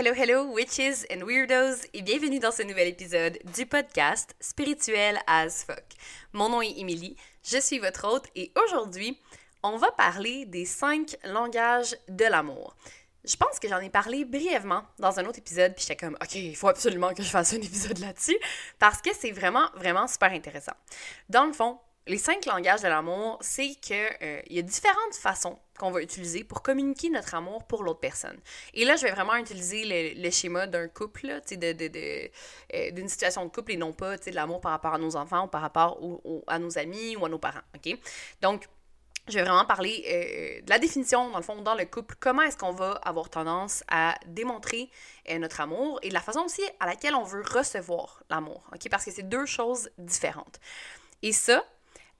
[0.00, 5.64] Hello, hello, witches and weirdos, et bienvenue dans ce nouvel épisode du podcast Spirituel as
[5.64, 5.82] fuck.
[6.32, 9.18] Mon nom est Emily, je suis votre hôte, et aujourd'hui,
[9.64, 12.76] on va parler des cinq langages de l'amour.
[13.24, 16.36] Je pense que j'en ai parlé brièvement dans un autre épisode, puis j'étais comme, OK,
[16.36, 18.38] il faut absolument que je fasse un épisode là-dessus,
[18.78, 20.74] parce que c'est vraiment, vraiment super intéressant.
[21.28, 25.58] Dans le fond, les cinq langages de l'amour, c'est que euh, y a différentes façons
[25.78, 28.36] qu'on va utiliser pour communiquer notre amour pour l'autre personne.
[28.72, 32.30] Et là, je vais vraiment utiliser le, schéma d'un couple, d'une de, de, de,
[32.74, 35.48] euh, situation de couple et non pas de l'amour par rapport à nos enfants ou
[35.48, 36.00] par rapport
[36.46, 37.60] à nos amis ou à nos parents.
[37.76, 37.96] OK?
[38.40, 38.66] Donc,
[39.28, 42.40] je vais vraiment parler euh, de la définition, dans le fond, dans le couple, comment
[42.40, 44.90] est-ce qu'on va avoir tendance à démontrer
[45.38, 48.88] notre amour et de la façon aussi à laquelle on veut recevoir l'amour, OK?
[48.90, 50.58] Parce que c'est deux choses différentes.
[51.22, 51.62] Et ça,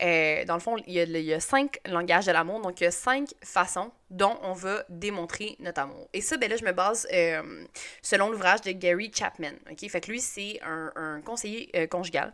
[0.01, 2.91] euh, dans le fond, il y, a, cinq langages de l'amour, donc il y a
[2.91, 6.09] cinq façons dont on va démontrer notre amour.
[6.13, 7.65] Et ça, ben là, je me base euh,
[8.03, 9.53] selon l'ouvrage de Gary Chapman.
[9.71, 9.89] OK?
[9.89, 12.33] Fait que lui, c'est un, conseiller euh, conjugal.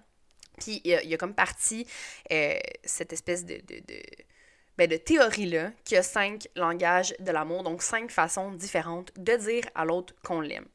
[0.58, 1.86] Puis il y, a, comme partie
[2.84, 3.60] cette espèce de
[4.76, 9.36] ben, de théorie-là qu'il y a cinq langages de l'amour, donc cinq façons différentes de
[9.36, 10.66] dire à l'autre qu'on l'aime.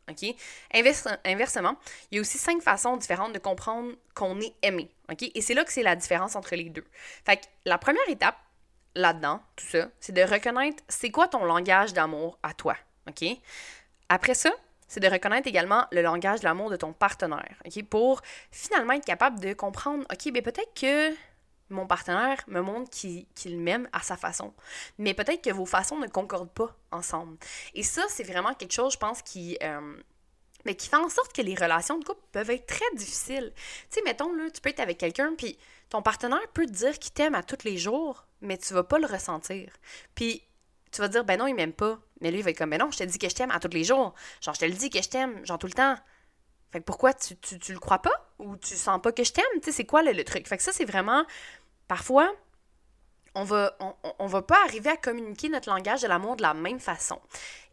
[0.73, 1.75] Inversement,
[2.11, 4.89] il y a aussi cinq façons différentes de comprendre qu'on est aimé.
[5.35, 6.85] Et c'est là que c'est la différence entre les deux.
[7.25, 8.37] Fait que la première étape
[8.95, 12.75] là-dedans, tout ça, c'est de reconnaître c'est quoi ton langage d'amour à toi.
[14.07, 14.51] Après ça,
[14.87, 17.83] c'est de reconnaître également le langage de l'amour de ton partenaire, OK?
[17.85, 21.11] Pour finalement être capable de comprendre, OK, ben peut-être que
[21.69, 24.53] mon partenaire me montre qu'il m'aime à sa façon.
[24.97, 27.37] Mais peut-être que vos façons ne concordent pas ensemble.
[27.73, 29.95] Et ça, c'est vraiment quelque chose, je pense, qui, euh,
[30.65, 33.53] mais qui fait en sorte que les relations de couple peuvent être très difficiles.
[33.55, 35.57] Tu sais, mettons, là, tu peux être avec quelqu'un, puis
[35.89, 38.99] ton partenaire peut te dire qu'il t'aime à tous les jours, mais tu vas pas
[38.99, 39.71] le ressentir.
[40.15, 40.43] Puis
[40.91, 41.99] tu vas dire, ben non, il m'aime pas.
[42.21, 43.59] Mais lui, il va être comme, ben non, je te dis que je t'aime à
[43.59, 44.13] tous les jours.
[44.41, 45.95] Genre, je te le dis que je t'aime, genre tout le temps.
[46.71, 48.31] Fait que pourquoi tu, tu, le crois pas?
[48.37, 49.43] Ou tu sens pas que je t'aime?
[49.55, 50.47] Tu sais, c'est quoi le, truc?
[50.47, 51.25] Fait que ça, c'est vraiment
[51.89, 52.31] Parfois,
[53.33, 53.75] on va,
[54.19, 57.19] on, va pas arriver à communiquer notre langage de l'amour de la même façon.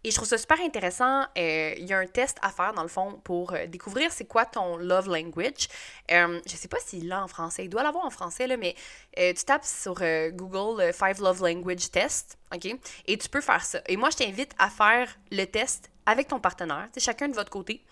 [0.04, 1.24] Et je trouve ça super intéressant.
[1.36, 4.24] Euh, il y a un test à faire, dans le fond, pour euh, découvrir c'est
[4.24, 5.68] quoi ton love language.
[6.10, 7.64] Euh, je sais pas s'il l'a en français.
[7.64, 8.74] Il doit l'avoir en français, là, mais
[9.16, 9.96] tu tapes sur
[10.32, 12.74] Google Five Love Language Test, OK?
[13.06, 13.80] Et tu peux faire ça.
[13.86, 17.82] Et moi, je t'invite à faire le test avec ton partenaire, chacun de votre côté,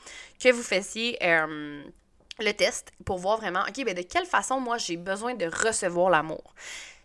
[0.43, 1.19] que vous fassiez
[2.39, 6.11] le test pour voir vraiment, OK, ben de quelle façon moi j'ai besoin de recevoir
[6.11, 6.55] l'amour.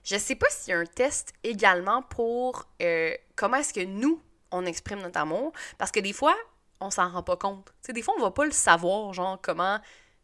[0.04, 4.22] Je sais pas s'il y a un test également pour euh, comment est-ce que nous,
[4.52, 6.36] on exprime notre amour, parce que des fois,
[6.80, 7.72] on s'en rend pas compte.
[7.88, 9.80] Des fois, on va pas le savoir, genre, comment,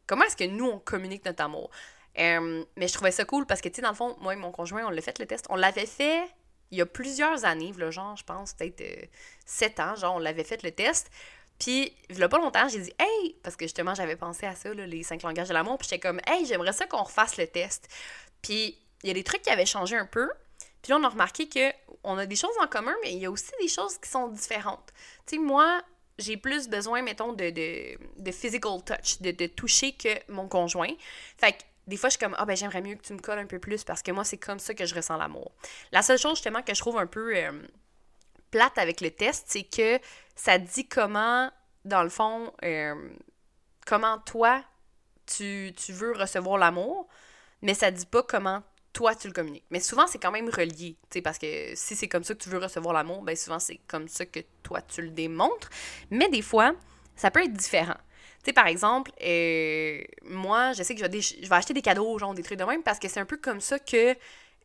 [0.07, 1.69] comment est-ce que nous, on communique notre amour.
[2.17, 4.51] Mais je trouvais ça cool parce que, tu sais, dans le fond, moi et mon
[4.51, 5.45] conjoint, on l'a fait le test.
[5.49, 6.23] On l'avait fait
[6.71, 9.05] il y a plusieurs années, genre, je pense, peut-être euh,
[9.45, 11.11] sept ans, genre, on l'avait fait le test.
[11.59, 14.55] Puis, il y a pas longtemps, j'ai dit, hey, parce que justement, j'avais pensé à
[14.55, 17.47] ça, les cinq langages de l'amour, puis j'étais comme, hey, j'aimerais ça qu'on refasse le
[17.47, 17.87] test.
[18.41, 20.29] Puis, il y a des trucs qui avaient changé un peu.
[20.81, 23.31] Puis là, on a remarqué qu'on a des choses en commun, mais il y a
[23.31, 24.93] aussi des choses qui sont différentes.
[25.25, 25.81] Tu sais, moi,
[26.17, 30.93] j'ai plus besoin, mettons, de, de, physical touch, de, de, toucher que mon conjoint.
[31.37, 33.39] Fait que des fois, je suis comme, ah ben j'aimerais mieux que tu me colles
[33.39, 35.51] un peu plus parce que moi, c'est comme ça que je ressens l'amour.
[35.91, 37.51] La seule chose, justement, que je trouve un peu euh,
[38.55, 39.99] plate avec le test, c'est que
[40.33, 41.51] ça dit comment,
[41.83, 42.95] dans le fond, euh,
[43.85, 44.63] comment toi,
[45.25, 47.05] tu, veux recevoir l'amour,
[47.61, 49.65] mais ça dit pas comment toi, tu le communiques.
[49.71, 52.41] Mais souvent, c'est quand même relié, tu sais, parce que si c'est comme ça que
[52.41, 55.69] tu veux recevoir l'amour, ben souvent, c'est comme ça que toi, tu le démontres.
[56.09, 56.75] Mais des fois,
[57.17, 57.97] ça peut être différent.
[58.39, 61.81] Tu sais, par exemple, euh, moi, je sais que je vais, je vais, acheter des
[61.81, 64.15] cadeaux, genre des trucs de même, parce que c'est un peu comme ça que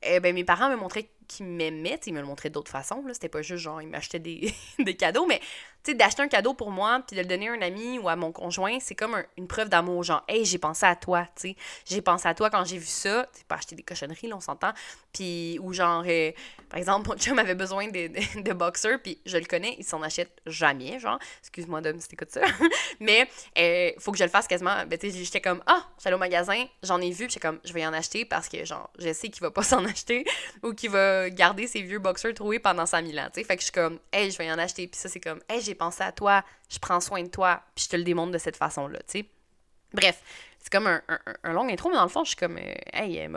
[0.03, 2.01] eh ben, mes parents me montraient qu'ils m'aimaient.
[2.07, 3.05] Ils me le montraient d'autres façons.
[3.13, 5.41] C'était pas juste genre, ils m'achetaient des, des cadeaux, mais
[5.83, 8.09] tu sais, d'acheter un cadeau pour moi, puis de le donner à un ami ou
[8.09, 10.03] à mon conjoint, c'est comme une preuve d'amour.
[10.03, 11.57] Genre, hey, j'ai pensé à toi, tu sais.
[11.87, 13.27] J'ai pensé à toi quand j'ai vu ça.
[13.37, 14.73] Tu pas acheter des cochonneries, là, on s'entend.
[15.13, 16.31] Puis, ou genre, euh,
[16.69, 19.85] par exemple, mon chum avait besoin de, de, de boxer, puis je le connais, il
[19.85, 21.19] s'en achète jamais, genre.
[21.41, 22.43] Excuse-moi, Dom, si t'écoutes ça.
[23.01, 23.29] Mais,
[23.59, 24.87] euh, faut que je le fasse quasiment.
[24.87, 27.59] Ben, tu sais, j'étais comme, ah, j'allais au magasin, j'en ai vu, puis j'étais comme,
[27.65, 30.25] je vais en acheter parce que, genre, je sais qu'il va pas s'en acheter
[30.63, 33.47] ou qu'il va garder ses vieux boxers troués pendant 5000 ans, tu sais.
[33.47, 34.87] Fait que je suis comme, hey, je vais en acheter.
[34.87, 37.85] Puis ça, c'est comme, hey, j'ai pensé à toi, je prends soin de toi, puis
[37.85, 39.25] je te le démontre de cette façon-là, tu sais.
[39.93, 40.23] Bref,
[40.59, 43.29] c'est comme un, long intro, mais dans le fond, je suis comme, euh, hey,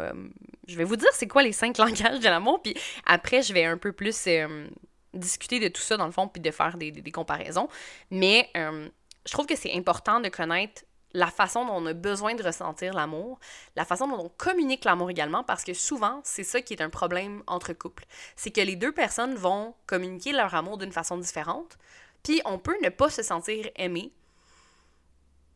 [0.68, 2.76] je vais vous dire c'est quoi les cinq langages de l'amour, puis
[3.06, 4.68] après, je vais un peu plus euh,
[5.14, 7.70] discuter de tout ça, dans le fond, puis de faire des, des, comparaisons.
[8.12, 8.90] Mais euh,
[9.26, 10.84] je trouve que c'est important de connaître
[11.14, 13.40] la façon dont on a besoin de ressentir l'amour,
[13.76, 16.90] la façon dont on communique l'amour également, parce que souvent, c'est ça qui est un
[16.90, 18.06] problème entre couples.
[18.36, 21.78] C'est que les deux personnes vont communiquer leur amour d'une façon différente,
[22.24, 24.12] Puis on peut ne pas se sentir aimé,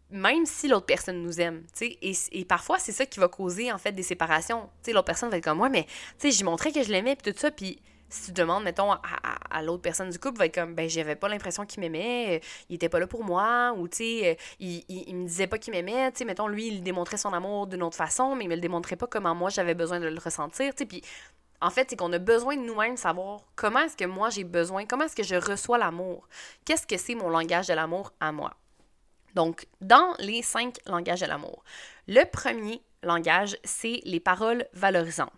[0.10, 1.64] même si l'autre personne nous aime.
[1.82, 4.70] Et, parfois, c'est ça qui va causer, en fait, des séparations.
[4.88, 5.86] L'autre personne va être comme, moi, mais,
[6.24, 9.82] j'y montrais que je l'aimais, puis tout ça, puis si tu demandes, mettons, à, l'autre
[9.82, 12.88] personne du couple, va être comme, ben, j'avais pas l'impression qu'il m'aimait, euh, il était
[12.88, 16.48] pas là pour moi, ou, tu euh, il, il, me disait pas qu'il m'aimait, mettons,
[16.48, 19.36] lui, il démontrait son amour d'une autre façon, mais il me le démontrait pas comment
[19.36, 20.74] moi j'avais besoin de le ressentir,
[21.62, 24.86] en fait, c'est qu'on a besoin de nous-mêmes savoir comment est-ce que moi j'ai besoin,
[24.86, 26.28] comment est-ce que je reçois l'amour,
[26.66, 28.54] qu'est-ce que c'est mon langage de l'amour à moi?
[29.34, 31.64] Donc, dans les cinq langages de l'amour,
[32.08, 35.32] le premier langage, c'est les paroles valorisantes.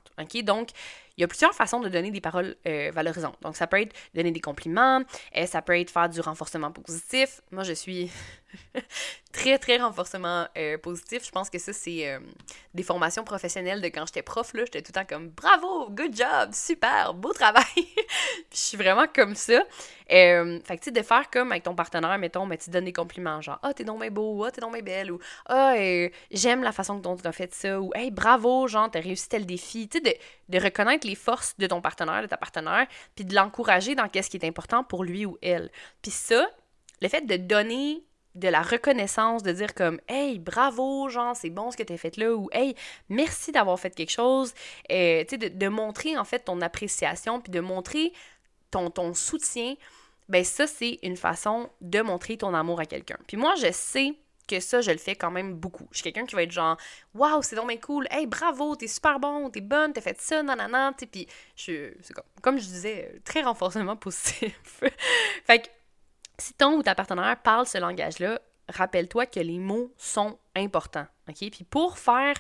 [1.20, 3.36] Il y a plusieurs façons de donner des paroles euh, valorisantes.
[3.42, 5.02] Donc, ça peut être donner des compliments,
[5.34, 7.42] et euh, ça peut être faire du renforcement positif.
[7.52, 8.10] Moi, je suis
[9.34, 11.26] très, très renforcement euh, positif.
[11.26, 12.18] Je pense que ça, c'est
[12.74, 14.54] des formations professionnelles de quand j'étais prof.
[14.54, 17.66] là J'étais tout le temps comme bravo, good job, super, beau travail.
[17.76, 19.62] je suis vraiment comme ça.
[20.08, 22.94] fait que, tu sais, de faire comme avec ton partenaire, mettons, mais tu donnes des
[22.94, 25.20] compliments, genre, ah, oh, t'es donc bien beau, ah, oh, t'es donc bien belle, ou
[25.48, 25.76] ah,
[26.32, 29.46] j'aime la façon dont tu as fait ça, ou hey, bravo, genre, t'as réussi tel
[29.46, 29.90] défi.
[29.90, 30.14] Tu sais, de,
[30.58, 34.30] de reconnaître les forces de ton partenaire, de ta partenaire, puis de l'encourager dans qu'est-ce
[34.30, 35.70] qui est important pour lui ou elle.
[36.02, 36.48] Puis ça,
[37.02, 38.04] le fait de donner
[38.36, 42.16] de la reconnaissance, de dire comme Hey, bravo, genre, c'est bon ce que tu fait
[42.18, 42.76] là, ou Hey,
[43.10, 44.54] merci d'avoir fait quelque chose.
[44.92, 48.14] Euh, tu sais, de, de, montrer en fait ton appréciation, puis de montrer
[48.72, 49.76] ton, ton soutien,
[50.30, 53.18] ben ça, c'est une façon de montrer ton amour à quelqu'un.
[53.28, 54.14] Puis moi, je sais
[54.50, 55.88] que ça, je le fais quand même beaucoup.
[55.92, 56.78] Je suis quelqu'un qui va être genre,
[57.14, 60.94] waouh, c'est donc cool, hey, bravo, t'es super bon, t'es bonne, t'as fait ça, nanana,
[60.98, 64.60] tu puis je, c'est comme, comme je disais, très renforcement positif.
[65.46, 65.68] fait que,
[66.40, 71.38] si ton ou ta partenaire parle ce langage-là, rappelle-toi que les mots sont importants, ok?
[71.38, 72.36] Puis pour faire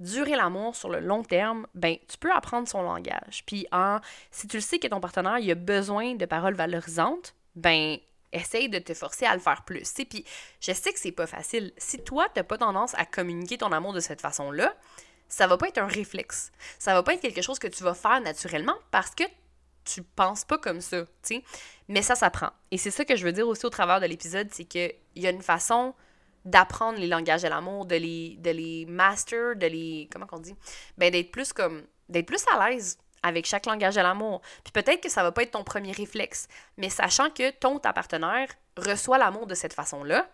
[0.00, 3.44] durer l'amour sur le long terme, ben tu peux apprendre son langage.
[3.46, 4.00] Puis en
[4.30, 7.98] si tu le sais que ton partenaire il a besoin de paroles valorisantes, ben
[8.32, 9.92] essaye de te forcer à le faire plus.
[10.08, 10.24] Puis
[10.60, 11.72] je sais que c'est pas facile.
[11.76, 14.74] Si toi, t'as pas tendance à communiquer ton amour de cette façon-là,
[15.28, 16.52] ça va pas être un réflexe.
[16.78, 19.24] Ça va pas être quelque chose que tu vas faire naturellement parce que
[19.84, 21.42] tu penses pas comme ça, tu.
[21.88, 22.50] Mais ça s'apprend.
[22.70, 25.26] Et c'est ça que je veux dire aussi au travers de l'épisode, c'est qu'il y
[25.26, 25.94] a une façon
[26.44, 30.08] d'apprendre les langages de l'amour, de les, de les master, de les...
[30.12, 30.54] Comment qu'on dit?
[30.98, 31.82] Ben d'être plus comme...
[32.08, 34.40] d'être plus à l'aise avec chaque langage de l'amour.
[34.64, 37.92] Puis peut-être que ça va pas être ton premier réflexe, mais sachant que ton ta
[37.92, 40.28] partenaire reçoit l'amour de cette façon-là,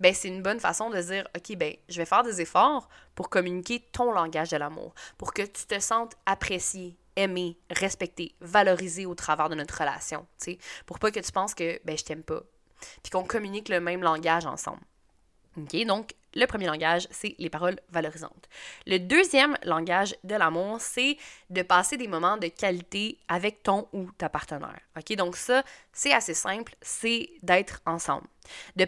[0.00, 3.28] ben c'est une bonne façon de dire OK ben je vais faire des efforts pour
[3.28, 9.14] communiquer ton langage de l'amour, pour que tu te sentes apprécié, aimé, respecté, valorisé au
[9.14, 12.22] travers de notre relation, tu sais, pour pas que tu penses que ben je t'aime
[12.22, 12.42] pas.
[13.02, 14.80] Puis qu'on communique le même langage ensemble.
[15.58, 18.48] OK donc le premier langage, c'est les paroles valorisantes.
[18.86, 21.16] Le deuxième langage de l'amour, c'est
[21.50, 24.80] de passer des moments de qualité avec ton ou ta partenaire.
[24.96, 25.16] OK?
[25.16, 25.62] Donc ça,
[25.92, 28.26] c'est assez simple, c'est d'être ensemble.
[28.76, 28.86] De,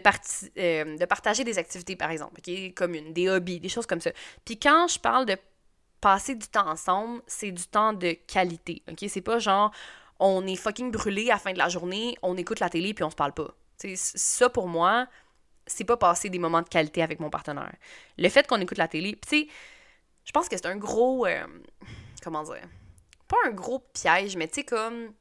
[0.57, 2.73] euh, partager des activités, par exemple, OK?
[2.73, 4.11] Communes, des hobbies, des choses comme ça.
[4.45, 5.37] Puis quand je parle de
[6.01, 8.83] passer du temps ensemble, c'est du temps de qualité.
[8.89, 9.05] OK?
[9.07, 9.71] C'est pas genre,
[10.19, 13.03] on est fucking brûlé à la fin de la journée, on écoute la télé puis
[13.03, 13.53] on se parle pas.
[13.77, 15.07] C'est ça, pour moi,
[15.65, 17.73] c'est pas passer des moments de qualité avec mon partenaire.
[18.17, 19.47] Le fait qu'on écoute la télé, tu sais,
[20.25, 21.25] je pense que c'est un gros.
[21.25, 21.45] Euh,
[22.23, 22.63] comment dire
[23.27, 25.13] Pas un gros piège, mais tu sais, comme.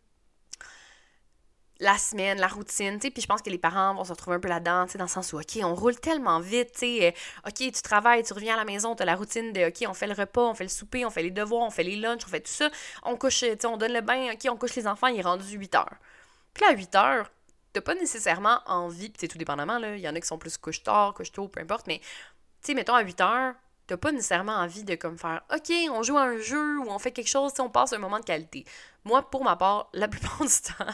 [1.81, 4.37] La semaine, la routine, tu sais, puis je pense que les parents vont se retrouver
[4.37, 6.79] un peu là-dedans, tu sais, dans le sens où, OK, on roule tellement vite, tu
[6.79, 9.67] sais, euh, OK, tu travailles, tu reviens à la maison, tu as la routine de,
[9.67, 11.82] OK, on fait le repas, on fait le souper, on fait les devoirs, on fait
[11.82, 12.70] les lunchs, on fait tout ça,
[13.03, 15.22] on couche, tu sais, on donne le bain, OK, on couche les enfants, il est
[15.22, 15.96] rendu 8 heures.
[16.55, 17.31] Puis là, à 8 heures,
[17.72, 20.56] t'as pas nécessairement envie, pis tout dépendamment, là, il y en a qui sont plus
[20.58, 22.06] couche tard, couche tôt, peu importe, mais, tu
[22.62, 23.55] sais, mettons à 8 heures,
[23.86, 26.98] t'as pas nécessairement envie de comme faire OK, on joue à un jeu ou on
[26.98, 28.64] fait quelque chose, on passe un moment de qualité.
[29.05, 30.93] Moi, pour ma part, la plupart du temps,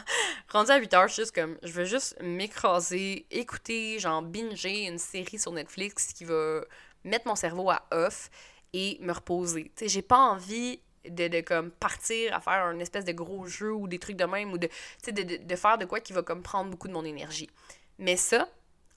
[0.49, 4.97] rendu à 8 heures, je juste comme, je veux juste m'écraser, écouter, genre, binger une
[4.97, 6.61] série sur Netflix qui va
[7.03, 8.29] mettre mon cerveau à off
[8.73, 9.71] et me reposer.
[9.75, 13.45] Tu sais, j'ai pas envie de, de, comme partir à faire un espèce de gros
[13.45, 14.69] jeu ou des trucs de même ou de,
[15.07, 17.49] de, de, de faire de quoi qui va comme prendre beaucoup de mon énergie.
[17.97, 18.47] Mais ça,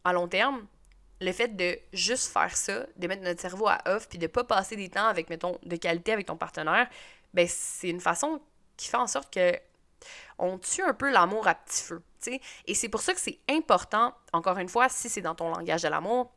[0.04, 0.66] à long terme,
[1.20, 4.44] le fait de juste faire ça, de mettre notre cerveau à off puis de pas
[4.44, 6.88] passer des temps avec, mettons, de qualité avec ton partenaire,
[7.34, 8.40] ben c'est une façon
[8.76, 9.56] qui fait en sorte que
[10.38, 12.02] on tue un peu l'amour à petit feu.
[12.66, 15.82] Et c'est pour ça que c'est important, encore une fois, si c'est dans ton langage
[15.82, 16.32] de l'amour,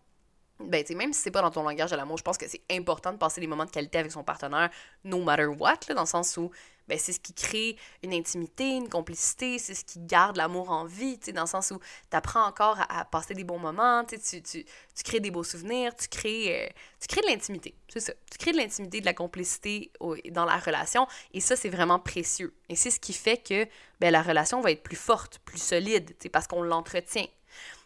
[0.60, 2.48] ben, tu sais, même si c'est pas dans ton langage de l'amour, je pense que
[2.48, 4.70] c'est important de passer des moments de qualité avec son partenaire,
[5.04, 6.50] no matter what, là, dans le sens où,
[6.88, 10.86] ben c'est ce qui crée une intimité, une complicité, c'est ce qui garde l'amour en
[10.86, 14.06] vie, tu sais, dans le sens où tu apprends encore à, passer des bons moments,
[14.06, 16.70] tu, tu, tu, crées des beaux souvenirs, tu crées, euh,
[17.02, 18.14] tu crées de l'intimité, c'est ça.
[18.32, 19.92] Tu crées de l'intimité, de la complicité
[20.32, 22.56] dans la relation, et ça, c'est vraiment précieux.
[22.70, 23.68] Et c'est ce qui fait que
[24.00, 27.28] ben, la relation va être plus forte, plus solide, parce qu'on l'entretient.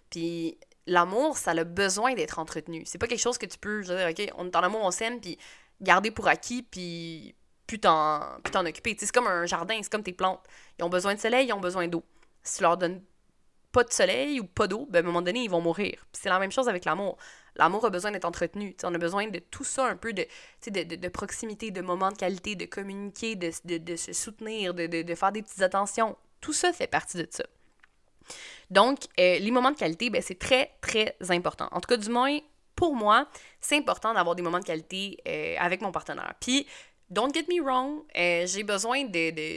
[0.10, 0.58] Puis
[0.90, 2.84] l'amour, ça a besoin d'être entretenu.
[2.86, 5.22] C'est pas quelque chose que tu peux dire, OK, on est en amour, on s'aime,
[5.22, 5.38] puis
[5.82, 7.36] garder pour acquis, puis
[7.68, 8.96] plus t'en occuper.
[9.00, 10.44] C'est comme un jardin, c'est comme tes plantes.
[10.78, 12.04] Ils ont besoin de soleil, ils ont besoin d'eau.
[12.44, 13.02] Si tu leur donnes
[13.72, 16.06] pas de soleil ou pas d'eau, ben, à un moment donné, ils vont mourir.
[16.12, 17.18] C'est la même chose avec l'amour.
[17.56, 18.76] L'amour a besoin d'être entretenu.
[18.84, 20.26] on a besoin de tout ça, un peu de,
[20.68, 25.16] de, de, de proximité, de moments de qualité, de communiquer, de, de se soutenir, de,
[25.16, 26.18] faire des petites attentions.
[26.42, 27.44] Tout ça fait partie de ça.
[28.70, 31.68] Donc, euh, les moments de qualité, ben, c'est très, très important.
[31.72, 32.38] En tout cas, du moins,
[32.76, 33.28] pour moi,
[33.60, 36.34] c'est important d'avoir des moments de qualité euh, avec mon partenaire.
[36.40, 36.66] Puis,
[37.10, 39.06] don't get me wrong, euh, j'ai besoin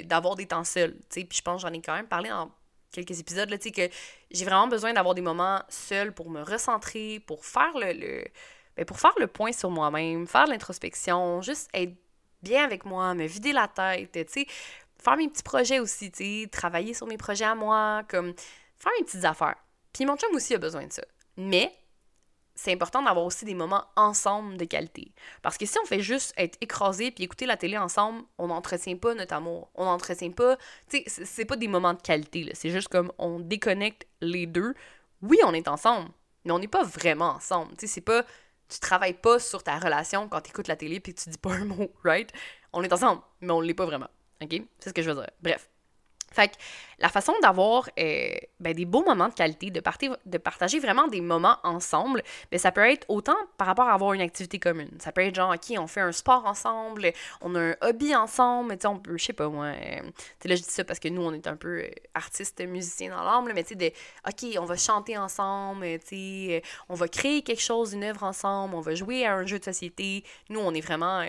[0.04, 0.96] d'avoir des temps seuls.
[1.10, 2.50] Puis je pense j'en ai quand même parlé en
[2.90, 3.88] quelques épisodes, là, que
[4.30, 8.24] j'ai vraiment besoin d'avoir des moments seuls pour me recentrer, pour faire le,
[8.76, 11.94] ben, pour faire le point sur moi-même, faire l'introspection, juste être
[12.42, 14.18] bien avec moi, me vider la tête,
[14.98, 18.34] faire mes petits projets aussi, travailler sur mes projets à moi, comme
[18.82, 19.56] faire mes petites affaires.
[19.92, 21.02] Puis mon chum aussi a besoin de ça.
[21.36, 21.72] Mais
[22.54, 25.12] c'est important d'avoir aussi des moments ensemble de qualité.
[25.40, 28.96] Parce que si on fait juste être écrasé puis écouter la télé ensemble, on n'entretient
[28.96, 29.70] pas notre amour.
[29.74, 30.56] On n'entretient pas.
[30.88, 32.50] Tu sais, c'est pas des moments de qualité.
[32.54, 34.74] C'est juste comme on déconnecte les deux.
[35.22, 36.10] Oui, on est ensemble,
[36.44, 37.72] mais on n'est pas vraiment ensemble.
[37.76, 38.24] Tu sais, c'est pas.
[38.68, 41.52] Tu travailles pas sur ta relation quand tu écoutes la télé puis tu dis pas
[41.52, 42.32] un mot, right?
[42.72, 44.08] On est ensemble, mais on l'est pas vraiment.
[44.42, 44.62] OK?
[44.78, 45.30] C'est ce que je veux dire.
[45.40, 45.68] Bref.
[46.32, 46.54] Fait que
[46.98, 49.82] la façon d'avoir euh, ben, des beaux moments de qualité, de,
[50.26, 54.12] de partager vraiment des moments ensemble, ben, ça peut être autant par rapport à avoir
[54.12, 54.90] une activité commune.
[55.00, 58.78] Ça peut être genre, OK, on fait un sport ensemble, on a un hobby ensemble,
[58.78, 60.00] tu on je sais pas moi, euh,
[60.44, 63.24] là je dis ça parce que nous, on est un peu euh, artistes, musiciens dans
[63.24, 63.92] l'âme, mais tu sais,
[64.28, 68.74] OK, on va chanter ensemble, tu sais, on va créer quelque chose, une œuvre ensemble,
[68.76, 70.24] on va jouer à un jeu de société.
[70.48, 71.24] Nous, on est vraiment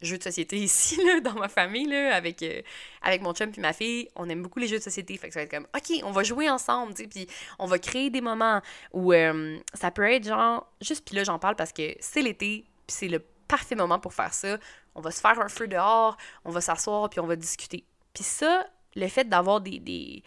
[0.00, 2.62] jeux de société ici, là, dans ma famille, là, avec, euh,
[3.02, 4.08] avec mon chum puis ma fille.
[4.16, 5.16] On aime beaucoup les jeux de société.
[5.16, 7.26] Fait que ça va être comme, OK, on va jouer ensemble, tu sais, puis
[7.58, 8.60] on va créer des moments
[8.92, 12.64] où euh, ça peut être genre, juste, puis là, j'en parle parce que c'est l'été,
[12.86, 14.58] puis c'est le parfait moment pour faire ça.
[14.94, 17.84] On va se faire un feu dehors, on va s'asseoir, puis on va discuter.
[18.12, 20.22] Puis ça, le fait d'avoir des, des,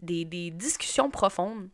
[0.00, 1.68] des, des discussions profondes,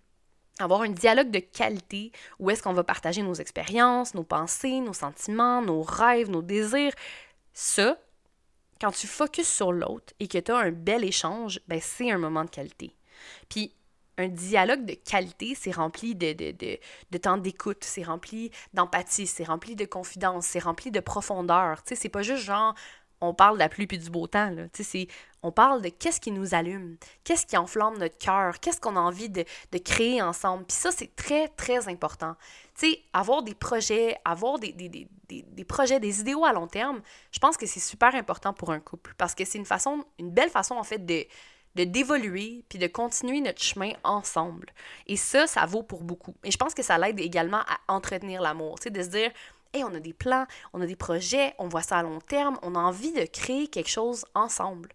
[0.58, 4.92] avoir un dialogue de qualité où est-ce qu'on va partager nos expériences, nos pensées, nos
[4.92, 6.92] sentiments, nos rêves, nos désirs,
[7.60, 7.98] ça,
[8.80, 12.18] quand tu focuses sur l'autre et que tu as un bel échange, ben c'est un
[12.18, 12.94] moment de qualité.
[13.48, 13.74] Puis
[14.16, 19.74] un dialogue de qualité, c'est rempli de, de, temps d'écoute, c'est rempli d'empathie, c'est rempli
[19.74, 21.82] de confidence, c'est rempli de profondeur.
[21.82, 22.76] Tu sais, c'est pas juste genre
[23.20, 24.50] on parle de la pluie puis du beau temps.
[24.50, 24.66] Là.
[25.42, 29.00] On parle de qu'est-ce qui nous allume, qu'est-ce qui enflamme notre cœur, qu'est-ce qu'on a
[29.00, 29.44] envie de,
[29.84, 30.64] créer ensemble.
[30.64, 32.34] Puis ça, c'est très, très important.
[32.74, 37.56] sais, avoir des projets, avoir des, des, projets, des idéaux à long terme, je pense
[37.56, 40.74] que c'est super important pour un couple parce que c'est une façon, une belle façon,
[40.74, 41.24] en fait, de
[41.74, 44.66] de d'évoluer puis de continuer notre chemin ensemble.
[45.06, 46.34] Et ça, ça vaut pour beaucoup.
[46.42, 49.30] Et je pense que ça l'aide également à entretenir l'amour, tu sais, de se dire,
[49.72, 52.58] hey, on a des plans, on a des projets, on voit ça à long terme,
[52.62, 54.90] on a envie de créer quelque chose ensemble.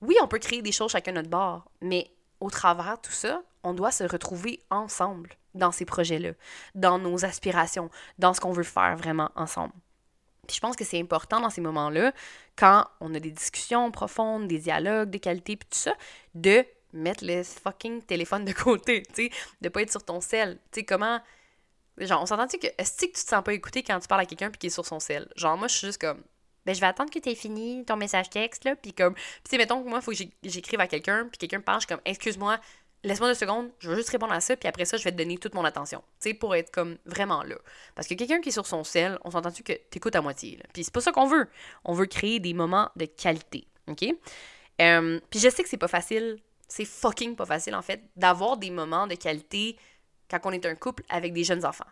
[0.00, 3.42] Oui, on peut créer des choses chacun notre bord, mais au travers de tout ça,
[3.62, 6.32] on doit se retrouver ensemble dans ces projets-là,
[6.74, 9.72] dans nos aspirations, dans ce qu'on veut faire vraiment ensemble.
[10.46, 12.12] Puis je pense que c'est important dans ces moments-là,
[12.56, 15.94] quand on a des discussions profondes, des dialogues de qualité, puis tout ça,
[16.34, 20.58] de mettre le fucking téléphone de côté, tu sais, de pas être sur ton sel.
[20.72, 21.20] Tu sais, comment
[21.98, 24.26] Genre, on s'entend-tu que est-ce que tu te sens pas écouté quand tu parles à
[24.26, 25.28] quelqu'un puis qui est sur son sel?
[25.36, 26.22] Genre, moi, je suis juste comme,
[26.68, 29.56] ben, je vais attendre que tu aies fini ton message texte, là, puis comme, puis
[29.56, 32.02] mettons que moi, il faut que j'écrive à quelqu'un, puis quelqu'un parle, je suis comme,
[32.04, 32.58] excuse-moi,
[33.04, 35.16] laisse-moi deux secondes, je veux juste répondre à ça, puis après ça, je vais te
[35.16, 37.56] donner toute mon attention, tu sais, pour être comme vraiment là.
[37.94, 40.58] Parce que quelqu'un qui est sur son sel, on s'entend-tu que t'écoutes à moitié.
[40.74, 41.48] Puis c'est pas ça qu'on veut.
[41.86, 44.00] On veut créer des moments de qualité, OK?
[44.00, 48.70] Puis je sais que c'est pas facile, c'est fucking pas facile, en fait, d'avoir des
[48.70, 49.78] moments de qualité
[50.30, 51.86] quand on est un couple avec des jeunes enfants.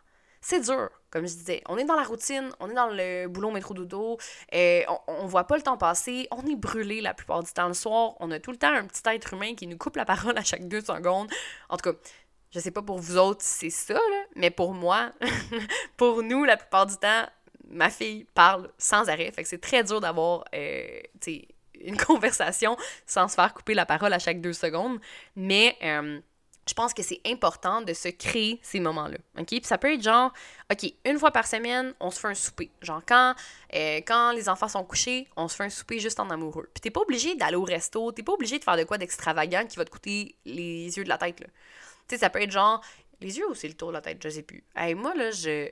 [0.49, 1.61] C'est dur, comme je disais.
[1.69, 4.17] On est dans la routine, on est dans le boulot métro dodo,
[4.53, 7.67] et on, on voit pas le temps passer, on est brûlé la plupart du temps
[7.67, 10.05] le soir, on a tout le temps un petit être humain qui nous coupe la
[10.05, 11.29] parole à chaque deux secondes.
[11.69, 11.99] En tout cas,
[12.53, 15.11] je sais pas pour vous autres si c'est ça, là, mais pour moi,
[15.97, 17.27] pour nous, la plupart du temps,
[17.69, 19.33] ma fille parle sans arrêt.
[19.33, 21.01] Fait que c'est très dur d'avoir, euh,
[21.81, 25.01] une conversation sans se faire couper la parole à chaque deux secondes.
[25.35, 25.77] Mais...
[25.83, 26.21] Euh,
[26.69, 29.19] je pense que c'est important de se créer ces moments-là.
[29.39, 29.47] OK?
[29.47, 30.33] Puis ça peut être genre,
[30.71, 32.71] OK, une fois par semaine, on se fait un souper.
[32.83, 33.35] Genre, quand,
[33.75, 36.69] euh, quand les enfants sont couchés, on se fait un souper juste en amoureux.
[36.75, 39.65] Puis t'es pas obligé d'aller au resto, t'es pas obligé de faire de quoi d'extravagant
[39.67, 41.37] qui va te coûter les yeux de la tête.
[41.37, 41.45] Tu
[42.09, 42.83] sais, ça peut être genre,
[43.21, 44.65] les yeux ou c'est le tour de la tête, je sais plus.
[44.75, 45.71] Hey, moi, là, je.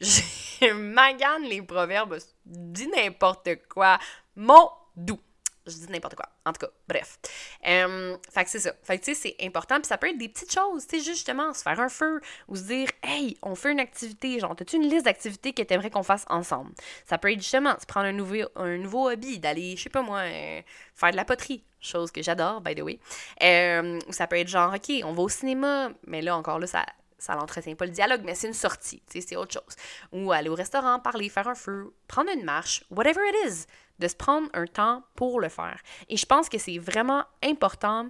[0.58, 2.16] Je magane les proverbes,
[2.46, 3.98] dis n'importe quoi.
[4.36, 5.20] Mon doux
[5.66, 6.28] je dis n'importe quoi.
[6.44, 7.18] En tout cas, bref.
[7.62, 8.72] Fait que c'est ça.
[8.82, 9.76] Fait que tu sais, c'est important.
[9.76, 12.56] Puis ça peut être des petites choses, tu sais, justement, se faire un feu ou
[12.56, 14.38] se dire, hey, on fait une activité.
[14.38, 16.72] Genre, as-tu une liste d'activités que t'aimerais qu'on fasse ensemble?
[17.04, 20.02] Ça peut être justement se prendre un nouveau, un nouveau hobby, d'aller, je sais pas
[20.02, 20.62] moi, euh,
[20.94, 21.64] faire de la poterie.
[21.80, 22.98] Chose que j'adore, by the way.
[23.42, 25.90] Euh, ou ça peut être genre, OK, on va au cinéma.
[26.06, 26.84] Mais là, encore là, ça
[27.18, 29.76] ça l'entretient pas le dialogue, mais c'est une sortie, c'est autre chose.
[30.12, 33.66] Ou aller au restaurant, parler, faire un feu, prendre une marche, whatever it is
[33.98, 35.80] de se prendre un temps pour le faire.
[36.08, 38.08] Et je pense que c'est vraiment important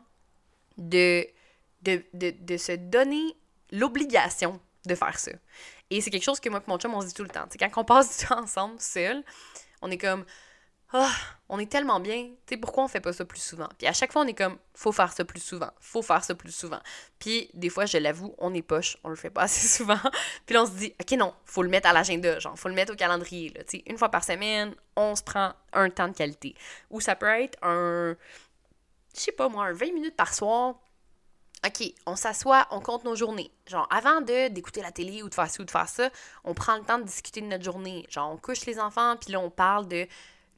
[0.78, 1.26] de,
[1.82, 3.36] de, de, se donner
[3.72, 5.32] l'obligation de faire ça.
[5.90, 7.46] Et c'est quelque chose que moi et mon chum, on se dit tout le temps.
[7.58, 9.22] quand on passe du temps ensemble, seul,
[9.82, 10.24] on est comme
[10.92, 11.12] ah,
[11.48, 13.68] on est tellement bien, tu sais, pourquoi on fait pas ça plus souvent?
[13.78, 16.34] Puis à chaque fois, on est comme, faut faire ça plus souvent, faut faire ça
[16.34, 16.80] plus souvent.
[17.18, 19.98] Puis des fois, je l'avoue, on est poche, on le fait pas assez souvent.
[20.44, 22.74] Puis là, on se dit, ok, non, faut le mettre à l'agenda, genre, faut le
[22.74, 26.54] mettre au calendrier, là, une fois par semaine, on se prend un temps de qualité.
[26.90, 28.16] Ou ça peut être un,
[29.14, 30.76] je sais pas moi, un 20 minutes par soir.
[31.66, 33.50] OK, on s'assoit, on compte nos journées.
[33.66, 36.10] Genre, avant de d'écouter la télé ou de faire ci ou de faire ça,
[36.44, 38.06] on prend le temps de discuter de notre journée.
[38.08, 40.06] Genre, on couche les enfants, puis là, on parle de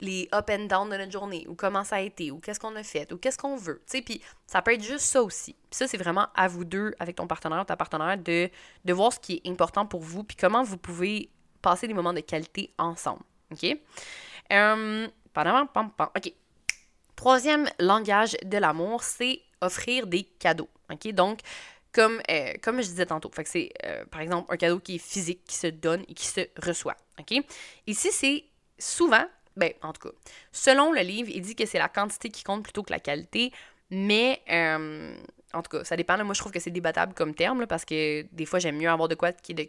[0.00, 2.75] les up and down de notre journée, ou comment ça a été, ou qu'est-ce qu'on
[2.76, 3.83] a fait, ou qu'est-ce qu'on veut.
[3.87, 5.55] Tu sais, puis ça peut être juste ça aussi.
[5.55, 8.50] Puis ça, c'est vraiment à vous deux, avec ton partenaire ou ta partenaire, de,
[8.85, 11.31] de voir ce qui est important pour vous, puis comment vous pouvez
[11.62, 13.23] passer des moments de qualité ensemble.
[13.52, 13.78] OK?
[14.50, 16.33] Um, OK.
[17.17, 20.69] Troisième langage de l'amour, c'est offrir des cadeaux.
[20.90, 21.12] OK?
[21.12, 21.40] Donc,
[21.93, 25.43] comme, euh, comme je disais tantôt, c'est, euh, par exemple, un cadeau qui est physique,
[25.47, 26.97] qui se donne et qui se reçoit.
[27.19, 27.43] OK?
[27.87, 28.45] Ici, c'est
[28.78, 29.25] souvent
[29.58, 30.14] ben, en tout cas,
[30.52, 33.52] selon le livre, il dit que c'est la quantité qui compte plutôt que la qualité,
[33.90, 35.14] mais euh,
[35.52, 36.22] en tout cas, ça dépend.
[36.24, 39.08] moi, je trouve que c'est débattable comme terme, parce que des fois, j'aime mieux avoir
[39.08, 39.68] de quoi qui est de,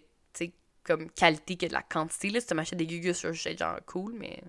[0.83, 2.29] comme qualité que de la quantité.
[2.29, 2.39] Là.
[2.39, 4.41] Si tu m'achètes des gugus, je suis genre cool, mais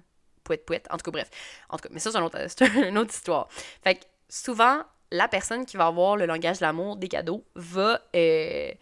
[0.45, 0.87] pouette pouette.
[0.91, 1.31] En tout cas, bref.
[1.69, 2.39] En tout cas, mais ça, c'est une autre,
[2.89, 3.49] une autre histoire.
[3.83, 8.01] Fait que souvent, la personne qui va avoir le langage de l'amour des cadeaux va,
[8.15, 8.73] euh,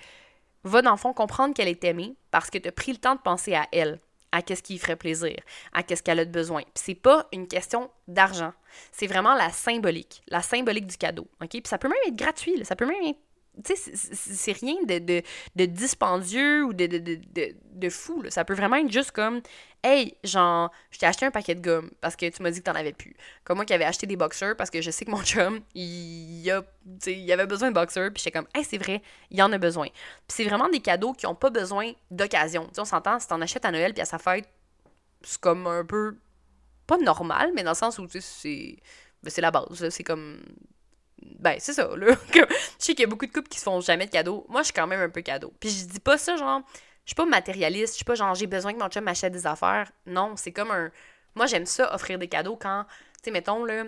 [0.64, 3.14] va dans le fond comprendre qu'elle est aimée parce que tu as pris le temps
[3.14, 3.98] de penser à elle
[4.32, 5.36] à qu'est-ce qui lui ferait plaisir,
[5.72, 6.62] à qu'est-ce qu'elle a de besoin.
[6.62, 8.52] Puis c'est pas une question d'argent,
[8.92, 11.50] c'est vraiment la symbolique, la symbolique du cadeau, OK?
[11.50, 13.18] Puis ça peut même être gratuit, ça peut même être
[13.64, 15.22] c'est rien de, de,
[15.56, 17.18] de, dispendieux ou de, de,
[17.72, 18.22] de fou.
[18.28, 19.40] Ça peut vraiment être juste comme
[19.82, 22.64] Hey, genre, je t'ai acheté un paquet de gomme parce que tu m'as dit que
[22.64, 23.14] t'en avais plus.
[23.44, 26.50] Comme moi qui avais acheté des boxers parce que je sais que mon chum, il,
[26.50, 26.62] a,
[27.06, 28.12] il avait besoin de boxers.
[28.12, 29.86] Puis j'étais comme Hey, c'est vrai, il en a besoin.
[29.86, 32.68] Puis c'est vraiment des cadeaux qui ont pas besoin d'occasion.
[32.74, 34.48] Tu on s'entend, si t'en achètes à Noël puis à sa fête,
[35.22, 36.16] c'est comme un peu.
[36.86, 38.76] Pas normal, mais dans le sens où, tu sais, c'est.
[39.22, 39.88] Ben, c'est la base.
[39.90, 40.40] C'est comme
[41.38, 42.14] ben, c'est ça, là.
[42.34, 42.40] je
[42.78, 44.46] sais qu'il y a beaucoup de couples qui se font jamais de cadeaux.
[44.48, 45.52] Moi, je suis quand même un peu cadeau.
[45.60, 46.62] Puis je dis pas ça, genre,
[47.08, 49.46] je suis pas matérialiste, je suis pas genre, j'ai besoin que mon chum m'achète des
[49.46, 49.90] affaires.
[50.04, 50.90] Non, c'est comme un.
[51.34, 53.84] Moi, j'aime ça, offrir des cadeaux quand, tu sais, mettons, là.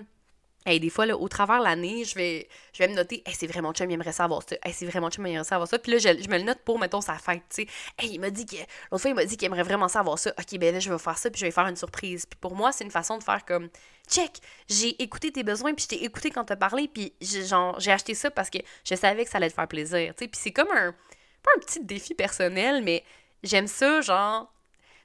[0.64, 3.46] Hey, des fois, là, au travers l'année, je vais, je vais me noter, hey, c'est
[3.46, 4.56] vrai, mon chum, il aimerait ça avoir ça.
[4.64, 5.78] Hey, c'est vrai, mon chum, il aimerait ça avoir ça.
[5.78, 7.60] Puis là, je, me le note pour, mettons, sa fête, tu.
[7.98, 8.56] Hey, il m'a dit que,
[8.90, 10.32] l'autre fois, il m'a dit qu'il aimerait vraiment ça avoir ça.
[10.38, 12.24] Ok, ben là, je vais faire ça, puis je vais faire une surprise.
[12.24, 13.68] Puis pour moi, c'est une façon de faire comme,
[14.08, 14.32] check,
[14.66, 18.30] j'ai écouté tes besoins, puis je t'ai écouté quand t'as parlé, puis j'ai acheté ça
[18.30, 20.28] parce que je savais que ça allait te faire plaisir, tu sais.
[20.28, 20.94] Puis c'est comme un,
[21.42, 23.04] pas un petit défi personnel, mais
[23.42, 24.52] j'aime ça, genre,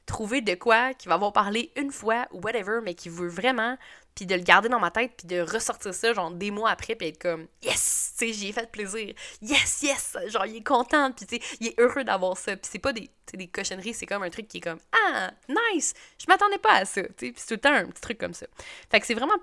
[0.06, 3.78] trouver de quoi qui va avoir parlé une fois ou whatever, mais qui veut vraiment,
[4.14, 6.96] puis de le garder dans ma tête, puis de ressortir ça, genre, des mois après,
[6.96, 10.64] puis être comme, yes, tu sais, j'y ai fait plaisir, yes, yes, genre, il est
[10.64, 13.94] content, puis tu sais, il est heureux d'avoir ça, puis c'est pas des, des cochonneries,
[13.94, 15.32] c'est comme un truc qui est comme, ah,
[15.74, 18.02] nice, je m'attendais pas à ça, tu sais, puis c'est tout le temps un petit
[18.02, 18.46] truc comme ça.
[18.90, 19.38] Fait que c'est vraiment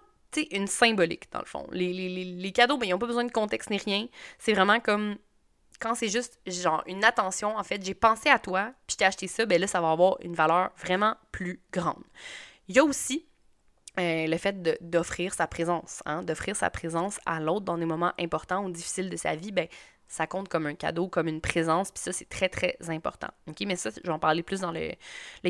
[0.50, 1.66] une symbolique, dans le fond.
[1.72, 4.06] Les, les, les, cadeaux, ben, ils n'ont pas besoin de contexte ni rien.
[4.38, 5.16] C'est vraiment comme
[5.82, 9.26] quand c'est juste genre une attention, en fait, j'ai pensé à toi, puis t'ai acheté
[9.26, 12.04] ça, ben là, ça va avoir une valeur vraiment plus grande.
[12.68, 13.26] Il y a aussi
[13.98, 18.12] euh, le fait d'offrir sa présence, hein, d'offrir sa présence à l'autre dans des moments
[18.18, 19.66] importants ou difficiles de sa vie, ben
[20.06, 23.28] ça compte comme un cadeau, comme une présence, puis ça, c'est très, très important.
[23.48, 23.62] OK?
[23.66, 24.92] Mais ça, je vais en parler plus dans le,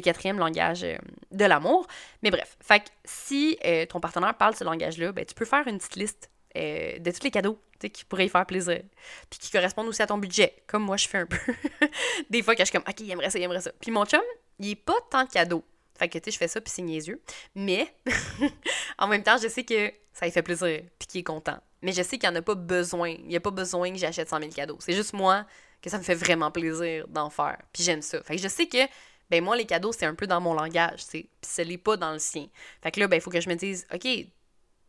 [0.01, 0.97] quatrième langage euh,
[1.33, 1.87] de l'amour.
[2.23, 5.79] Mais bref, fait si euh, ton partenaire parle ce langage-là, ben, tu peux faire une
[5.79, 7.59] petite liste de tous les cadeaux
[7.91, 8.83] qui pourraient y faire plaisir.
[9.31, 11.39] Puis qui correspondent aussi à ton budget, comme moi je fais un peu.
[12.31, 13.73] Des fois que je suis comme, OK, il aimerait ça, il aimerait ça.
[13.81, 14.21] Puis mon chum,
[14.59, 15.65] il est pas tant cadeau.
[15.99, 17.21] Fait que, tu sais, je fais ça, puis c'est niaiseux.
[17.55, 17.95] Mais,
[18.99, 21.59] en même temps, je sais que ça lui fait plaisir, puis qu'il est content.
[21.83, 23.11] Mais je sais qu'il n'y en a pas besoin.
[23.11, 24.77] Il n'y a pas besoin que j'achète 100 000 cadeaux.
[24.81, 25.45] C'est juste moi
[25.81, 27.59] que ça me fait vraiment plaisir d'en faire.
[27.73, 28.23] Puis j'aime ça.
[28.23, 28.79] Fait que je sais que,
[29.31, 32.13] ben moi, les cadeaux, c'est un peu dans mon langage, Puis ce n'est pas dans
[32.13, 32.47] le sien.
[32.83, 34.07] Fait que là, ben, il faut que je me dise, OK,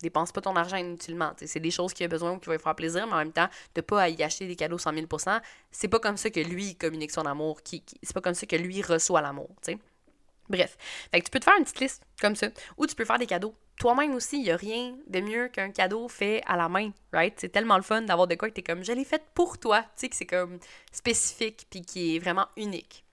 [0.04, 1.32] dépense pas ton argent inutilement.
[1.38, 3.32] C'est des choses qu'il a besoin ou qui vont lui faire plaisir, mais en même
[3.34, 6.76] temps, de pas y acheter des cadeaux 100 000% c'est pas comme ça que lui
[6.76, 9.78] communique son amour, c'est pas comme ça que lui reçoit l'amour, tu.
[10.50, 10.78] Bref,
[11.12, 13.18] fait que tu peux te faire une petite liste comme ça, ou tu peux faire
[13.18, 13.56] des cadeaux.
[13.80, 17.34] Toi-même aussi, il n'y a rien de mieux qu'un cadeau fait à la main, right?
[17.38, 19.82] C'est tellement le fun d'avoir de quoi que es comme, je l'ai fait pour toi,
[19.82, 20.60] tu sais, que c'est comme
[20.92, 23.04] spécifique puis qui est vraiment unique.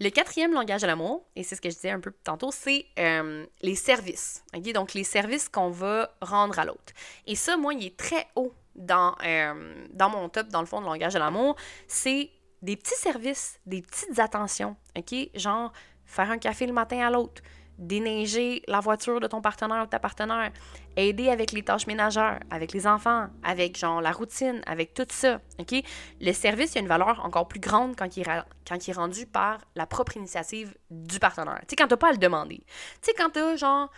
[0.00, 2.86] Le quatrième langage de l'amour, et c'est ce que je disais un peu tantôt, c'est
[3.00, 4.44] euh, les services.
[4.72, 6.92] Donc, les services qu'on va rendre à l'autre.
[7.26, 10.80] Et ça, moi, il est très haut dans, euh, dans mon top, dans le fond,
[10.80, 11.56] de langage de l'amour.
[11.88, 12.30] C'est
[12.62, 14.76] des petits services, des petites attentions.
[14.96, 15.14] OK?
[15.34, 15.72] Genre,
[16.04, 17.42] faire un café le matin à l'autre,
[17.78, 20.52] déneiger la voiture de ton partenaire ou de ta partenaire,
[20.96, 25.40] aider avec les tâches ménagères, avec les enfants, avec genre la routine, avec tout ça.
[25.58, 25.82] OK?
[26.20, 28.94] Le service, il a une valeur encore plus grande quand il, est, quand il est
[28.94, 31.60] rendu par la propre initiative du partenaire.
[31.60, 32.58] Tu sais, quand t'as pas à le demander.
[32.58, 32.66] Tu
[33.02, 33.90] sais, quand t'as genre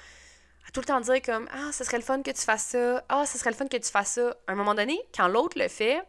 [0.69, 3.03] à tout le temps dire comme Ah, ce serait le fun que tu fasses ça,
[3.09, 4.37] ah, ce serait le fun que tu fasses ça.
[4.47, 6.03] À un moment donné, quand l'autre le fait,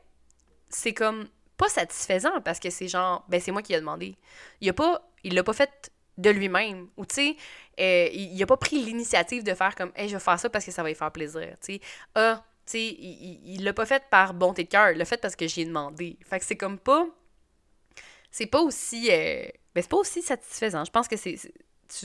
[0.69, 4.17] c'est comme pas satisfaisant parce que c'est genre ben c'est moi qui ai demandé.
[4.62, 6.88] Il a pas il l'a pas fait de lui-même.
[6.97, 7.36] Ou, tu sais,
[7.79, 10.65] euh, il n'a pas pris l'initiative de faire comme, hey, je vais faire ça parce
[10.65, 11.55] que ça va lui faire plaisir.
[11.62, 11.81] Tu sais,
[12.15, 15.36] ah, tu sais, il l'a pas fait par bonté de cœur, il l'a fait parce
[15.36, 16.17] que j'ai demandé.
[16.25, 17.07] Fait que c'est comme pas.
[18.31, 19.10] C'est pas aussi.
[19.12, 19.43] Euh,
[19.75, 20.86] ben, c'est pas aussi satisfaisant.
[20.86, 21.38] Je pense que c'est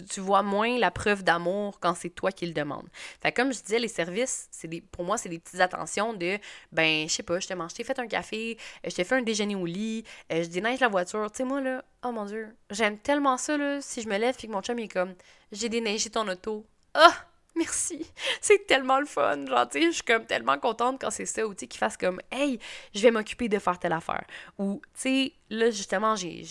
[0.09, 2.89] tu, vois moins la preuve d'amour quand c'est toi qui le demandes.
[3.21, 6.39] Fait comme je disais, les services, c'est des, pour moi, c'est des petites attentions de,
[6.73, 9.23] ben, je sais pas, je t'ai t'ai fait un café, euh, je t'ai fait un
[9.23, 11.31] déjeuner au lit, euh, je déneige la voiture.
[11.31, 14.37] Tu sais, moi, là, oh mon Dieu, j'aime tellement ça, là, si je me lève
[14.43, 15.15] et que mon chum est comme,
[15.53, 16.67] j'ai déneigé ton auto.
[16.95, 17.13] Ah!
[17.67, 18.07] merci.
[18.41, 19.47] C'est tellement le fun.
[19.47, 21.47] Genre, tu sais, je suis comme tellement contente quand c'est ça.
[21.47, 22.59] Ou, tu sais, qu'il fasse comme, hey,
[22.95, 24.25] je vais m'occuper de faire telle affaire.
[24.59, 26.45] Ou, tu sais, là, justement, j'ai,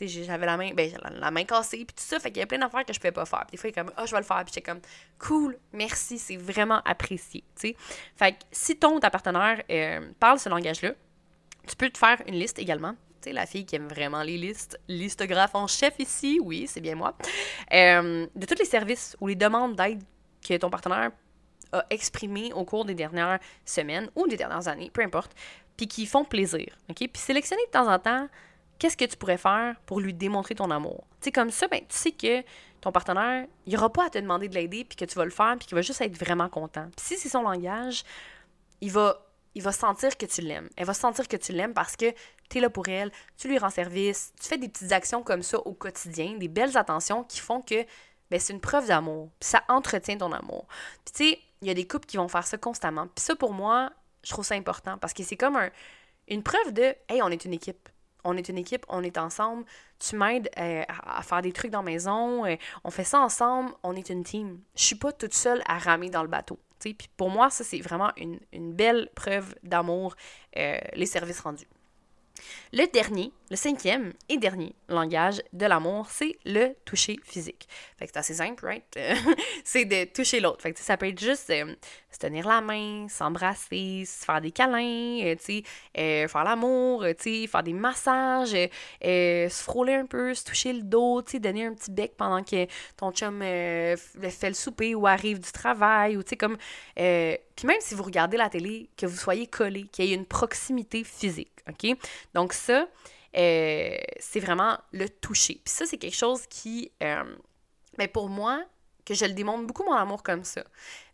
[0.00, 2.20] j'avais la main, ben, la, main cassée, puis tout ça.
[2.20, 3.46] Fait qu'il y a plein d'affaires que je pouvais pas faire.
[3.50, 4.44] Des fois, il est comme, ah, oh, je vais le faire.
[4.44, 4.80] Puis j'étais comme,
[5.18, 7.76] cool, merci, c'est vraiment apprécié, tu sais.
[8.16, 10.92] Fait que si ton, partenaire euh, parle ce langage-là,
[11.66, 12.94] tu peux te faire une liste également
[13.32, 17.16] la fille qui aime vraiment les listes, listographe en chef ici, oui, c'est bien moi,
[17.72, 20.02] euh, de tous les services ou les demandes d'aide
[20.46, 21.10] que ton partenaire
[21.72, 25.32] a exprimé au cours des dernières semaines ou des dernières années, peu importe,
[25.76, 26.76] puis qui font plaisir.
[26.88, 26.96] OK?
[26.96, 28.28] Puis sélectionner de temps en temps
[28.78, 31.04] qu'est-ce que tu pourrais faire pour lui démontrer ton amour?
[31.20, 32.42] Tu comme ça, ben, tu sais que
[32.80, 35.30] ton partenaire, il aura pas à te demander de l'aider, puis que tu vas le
[35.30, 36.88] faire, puis qu'il va juste être vraiment content.
[36.96, 38.04] Puis si c'est son langage,
[38.80, 40.68] il va, il va sentir que tu l'aimes.
[40.76, 42.12] Elle va sentir que tu l'aimes parce que
[42.48, 45.42] tu es là pour elle, tu lui rends service, tu fais des petites actions comme
[45.42, 47.84] ça au quotidien, des belles attentions qui font que
[48.30, 49.30] ben c'est une preuve d'amour.
[49.40, 50.66] Ça entretient ton amour.
[51.04, 53.06] Puis tu sais, il y a des couples qui vont faire ça constamment.
[53.06, 53.90] Puis ça, pour moi,
[54.24, 55.70] je trouve ça important parce que c'est comme un,
[56.28, 57.88] une preuve de Hey, on est une équipe.
[58.24, 59.64] On est une équipe, on est ensemble.
[60.00, 62.44] Tu m'aides euh, à, faire des trucs dans la maison.
[62.44, 63.70] Euh, on fait ça ensemble.
[63.84, 64.60] On est une team.
[64.74, 66.58] Je suis pas toute seule à ramer dans le bateau.
[67.16, 70.14] Pour moi, ça, c'est vraiment une, une, belle preuve d'amour,
[70.56, 71.66] euh, les services rendus.
[72.72, 77.68] Le dernier, le cinquième et dernier langage de l'amour, c'est le toucher physique.
[77.96, 78.84] Fait que c'est assez simple, right?
[79.64, 80.62] c'est de toucher l'autre.
[80.62, 81.74] Fait que ça peut être juste euh,
[82.10, 85.36] se tenir la main, s'embrasser, se faire des câlins, euh,
[85.98, 88.50] euh, faire l'amour, faire des massages,
[89.02, 93.12] se frôler un peu, se toucher le dos, donner un petit bec pendant que ton
[93.12, 96.56] chum fait le souper ou arrive du travail, ou tu comme...
[97.56, 100.26] puis même si vous regardez la télé, que vous soyez collé, qu'il y ait une
[100.26, 101.96] proximité physique, OK?
[102.34, 102.86] Donc ça,
[103.34, 105.60] c'est vraiment le toucher.
[105.64, 106.92] Puis ça, c'est quelque chose qui...
[107.98, 108.62] mais pour moi,
[109.06, 110.64] que je le démontre beaucoup mon amour comme ça.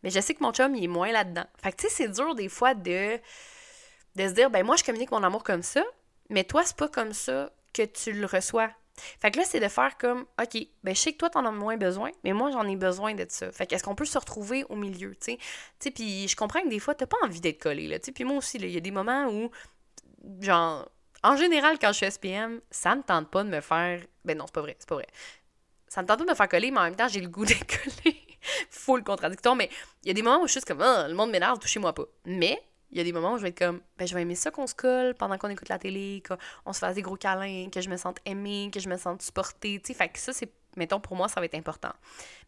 [0.03, 1.45] Mais je sais que mon chum, il est moins là-dedans.
[1.63, 3.21] Fait que tu sais, c'est dur des fois de,
[4.17, 5.85] de se dire, ben moi, je communique mon amour comme ça,
[6.31, 8.71] mais toi, c'est pas comme ça que tu le reçois.
[9.21, 11.51] Fait que là, c'est de faire comme, OK, ben je sais que toi, t'en as
[11.51, 13.51] moins besoin, mais moi, j'en ai besoin de ça.
[13.53, 15.37] Fait qu'est-ce qu'on peut se retrouver au milieu, tu
[15.81, 15.91] sais?
[15.91, 18.13] Puis je comprends que des fois, t'as pas envie d'être collé, là, tu sais?
[18.13, 19.51] Puis moi aussi, il y a des moments où,
[20.41, 20.89] genre,
[21.23, 24.01] en général, quand je suis SPM, ça ne tente pas de me faire.
[24.25, 25.07] Ben non, c'est pas vrai, c'est pas vrai
[25.93, 27.67] ça me tente de me faire coller, mais en même temps, j'ai le goût d'être
[27.67, 28.17] collée.
[28.71, 29.69] Full contradictoire, mais
[30.03, 32.05] il y a des moments où je suis comme, ah, le monde m'énerve, touchez-moi pas.
[32.25, 32.61] Mais
[32.93, 34.51] il y a des moments où je vais être comme, ben, je vais aimer ça
[34.51, 37.81] qu'on se colle pendant qu'on écoute la télé, qu'on se fasse des gros câlins, que
[37.81, 39.95] je me sente aimée, que je me sente supportée, tu sais.
[39.95, 41.93] Fait que ça, c'est, mettons, pour moi, ça va être important.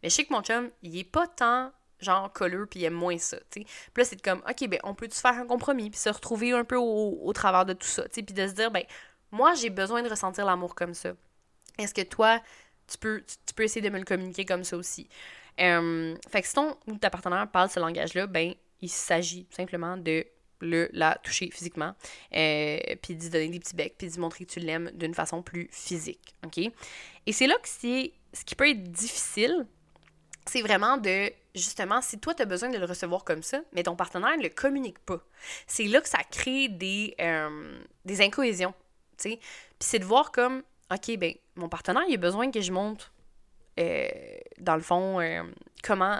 [0.03, 2.93] Mais je sais que mon chum, il est pas tant genre colleux puis il aime
[2.93, 3.65] moins ça, tu sais.
[3.65, 6.63] Puis là, c'est comme, OK, ben, on peut-tu faire un compromis puis se retrouver un
[6.63, 8.83] peu au, travers de tout ça, tu sais, puis de se dire, ben,
[9.31, 11.13] moi, j'ai besoin de ressentir l'amour comme ça.
[11.79, 12.39] Est-ce que toi,
[12.87, 15.09] tu peux, tu peux essayer de me le communiquer comme ça aussi?
[15.57, 20.25] Fait que si ton ou ta partenaire parle ce langage-là, ben, il s'agit simplement de
[20.59, 21.95] le la toucher physiquement,
[22.35, 25.41] euh, puis d'y donner des petits becs, puis d'y montrer que tu l'aimes d'une façon
[25.41, 26.57] plus physique, OK?
[27.25, 29.67] Et c'est là que ce qui peut être difficile,
[30.45, 33.83] c'est vraiment de, justement, si toi, tu as besoin de le recevoir comme ça, mais
[33.83, 35.19] ton partenaire ne le communique pas,
[35.67, 38.73] c'est là que ça crée des, euh, des incohésions,
[39.17, 39.37] tu sais?
[39.37, 43.11] Puis c'est de voir comme, OK, ben, mon partenaire, il a besoin que je montre
[43.79, 44.07] euh,
[44.59, 45.43] dans le fond, euh,
[45.83, 46.19] comment.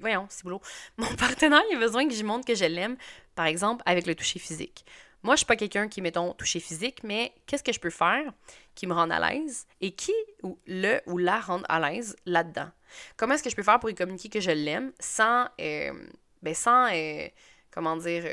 [0.00, 0.60] Voyons, c'est boulot.
[0.96, 2.96] Mon partenaire, il a besoin que je montre que je l'aime,
[3.34, 4.84] par exemple, avec le toucher physique.
[5.22, 8.32] Moi, je suis pas quelqu'un qui, mettons, toucher physique, mais qu'est-ce que je peux faire
[8.74, 12.70] qui me rende à l'aise et qui ou le ou la rende à l'aise là-dedans?
[13.16, 15.92] Comment est-ce que je peux faire pour lui communiquer que je l'aime sans, euh,
[16.42, 16.88] ben sans,
[17.72, 18.24] comment dire,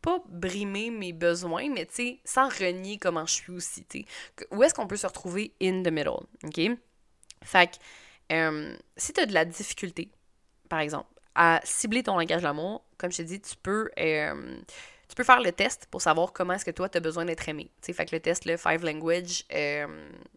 [0.00, 4.04] pas brimer mes besoins, mais tu sais, sans renier comment je suis aussi, tu.
[4.50, 6.78] Où est-ce qu'on peut se retrouver in the middle, OK?
[7.44, 7.76] Fait que
[8.30, 10.10] euh, si tu as de la difficulté,
[10.68, 14.56] par exemple, à cibler ton langage d'amour, comme je te dis, tu peux, euh,
[15.08, 17.48] tu peux faire le test pour savoir comment est-ce que toi, tu as besoin d'être
[17.48, 17.70] aimé.
[17.80, 19.86] sais, fait que le test, le Five Language, euh,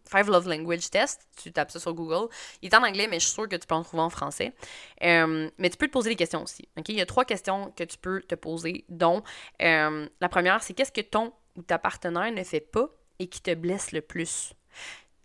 [0.06, 2.28] Five Love Language Test, tu tapes ça sur Google.
[2.62, 4.52] Il est en anglais, mais je suis sûre que tu peux en trouver en français.
[5.00, 6.68] mais tu peux te poser des questions aussi.
[6.88, 9.22] Il y a trois questions que tu peux te poser, dont
[9.60, 12.88] la première, c'est qu'est-ce que ton ou ta partenaire ne fait pas
[13.20, 14.54] et qui te blesse le plus?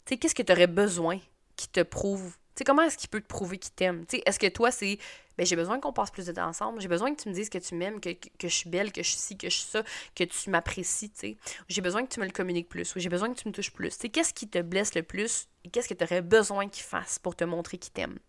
[0.06, 1.20] Tu sais, qu'est-ce que tu aurais besoin
[1.60, 2.38] qui te prouve.
[2.66, 4.06] Comment est-ce qu'il peut te prouver qu'il t'aime?
[4.26, 4.98] Est-ce que toi, c'est.
[5.38, 6.82] Ben, j'ai besoin qu'on passe plus de temps ensemble.
[6.82, 9.02] J'ai besoin que tu me dises que tu m'aimes, que, que, je suis belle, que
[9.02, 11.38] je suis ci, que je suis ça, que tu m'apprécies, tu.
[11.70, 12.94] J'ai besoin que tu me le communiques plus.
[12.96, 13.98] Ou j'ai besoin que tu me touches plus.
[13.98, 17.36] Qu'est-ce qui te blesse le plus et qu'est-ce que tu aurais besoin qu'il fasse pour
[17.36, 18.20] te montrer qu'il t'aime?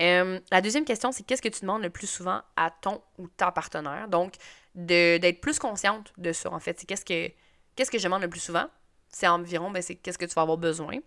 [0.00, 3.28] Euh, la deuxième question, c'est qu'est-ce que tu demandes le plus souvent à ton ou
[3.28, 4.08] ta partenaire?
[4.08, 4.36] Donc,
[4.74, 6.80] d'être plus consciente de ça, en fait.
[6.80, 7.30] C'est qu'est-ce que,
[7.76, 8.66] qu'est-ce que je demande le plus souvent?
[9.10, 10.98] C'est environ, ben, c'est qu'est-ce que tu vas avoir besoin.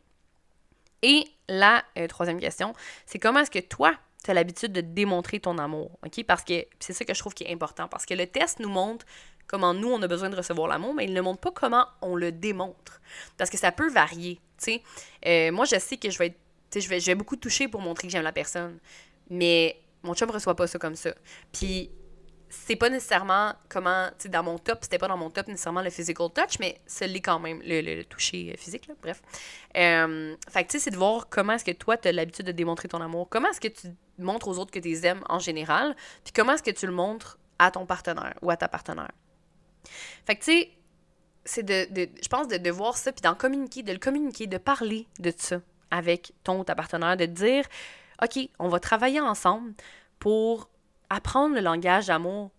[1.02, 2.74] Et la euh, troisième question,
[3.06, 6.24] c'est comment est-ce que toi, tu as l'habitude de démontrer ton amour, OK?
[6.26, 8.70] Parce que c'est ça que je trouve qui est important, parce que le test nous
[8.70, 9.06] montre
[9.48, 12.16] comment nous, on a besoin de recevoir l'amour, mais il ne montre pas comment on
[12.16, 13.02] le démontre.
[13.38, 14.80] Parce que ça peut varier, tu.
[15.26, 16.40] Euh, moi, je sais que je vais être,
[16.80, 18.80] je vais, je vais beaucoup toucher pour montrer que j'aime la personne,
[19.30, 21.14] mais mon chum reçoit pas ça comme ça.
[21.52, 21.92] Puis
[22.50, 25.82] c'est pas nécessairement comment, tu sais, dans mon top, c'était pas dans mon top nécessairement
[25.82, 29.22] le physical touch, mais c'est quand même, le, toucher euh, physique, bref.
[29.76, 32.46] Euh, fait que, tu sais, c'est de voir comment est-ce que toi, tu as l'habitude
[32.46, 35.24] de démontrer ton amour, comment est-ce que tu montres aux autres que tu les aimes
[35.30, 38.68] en général, puis comment est-ce que tu le montres à ton partenaire ou à ta
[38.68, 39.12] partenaire.
[40.26, 40.72] Fait que, tu sais,
[41.46, 44.48] c'est de, de, je pense, de, de voir ça, puis d'en communiquer, de le communiquer,
[44.48, 47.66] de parler de ça avec ton ou ta partenaire, de dire,
[48.22, 49.74] OK, on va travailler ensemble
[50.20, 50.70] pour
[51.16, 52.52] apprendre le langage d'amour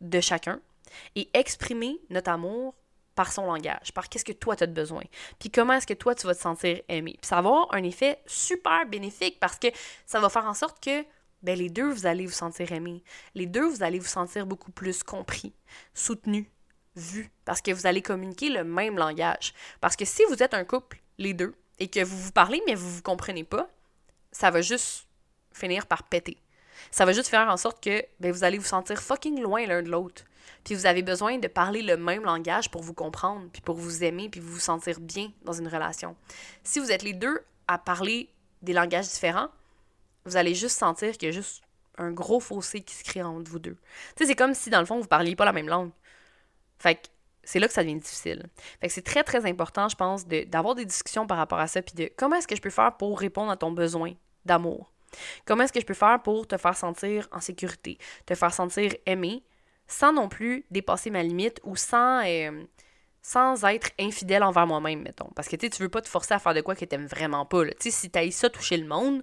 [0.00, 0.60] de chacun
[1.16, 2.74] et exprimer notre amour
[3.14, 5.02] par son langage, par qu'est-ce que toi tu as besoin,
[5.38, 7.16] puis comment est-ce que toi tu vas te sentir aimé.
[7.20, 9.68] Puis ça va avoir un effet super bénéfique parce que
[10.06, 11.04] ça va faire en sorte que
[11.42, 13.02] ben, les deux vous allez vous sentir aimé,
[13.34, 15.52] les deux vous allez vous sentir beaucoup plus compris,
[15.92, 16.50] soutenu,
[16.96, 19.54] vu, parce que vous allez communiquer le même langage.
[19.80, 22.74] Parce que si vous êtes un couple, les deux, et que vous vous parlez mais
[22.74, 23.68] vous vous comprenez pas,
[24.30, 25.06] ça va juste
[25.52, 26.38] finir par péter
[26.90, 29.82] ça va juste faire en sorte que ben, vous allez vous sentir fucking loin l'un
[29.82, 30.24] de l'autre.
[30.64, 34.04] Puis vous avez besoin de parler le même langage pour vous comprendre, puis pour vous
[34.04, 36.16] aimer, puis vous sentir bien dans une relation.
[36.62, 38.28] Si vous êtes les deux à parler
[38.62, 39.48] des langages différents,
[40.24, 41.62] vous allez juste sentir qu'il y a juste
[41.98, 43.76] un gros fossé qui se crée entre vous deux.
[44.16, 45.90] Tu sais, c'est comme si dans le fond, vous parliez pas la même langue.
[46.78, 47.08] Fait que
[47.44, 48.46] c'est là que ça devient difficile.
[48.80, 51.82] Fait que c'est très, très important, je pense, d'avoir des discussions par rapport à ça,
[51.82, 54.12] puis de comment est-ce que je peux faire pour répondre à ton besoin
[54.44, 54.91] d'amour?
[55.44, 58.94] Comment est-ce que je peux faire pour te faire sentir en sécurité, te faire sentir
[59.06, 59.42] aimé,
[59.86, 62.64] sans non plus dépasser ma limite ou sans, euh,
[63.20, 65.30] sans être infidèle envers moi-même, mettons?
[65.34, 67.64] Parce que tu veux pas te forcer à faire de quoi que t'aimes vraiment pas.
[67.80, 69.22] Tu sais, si ça toucher le monde,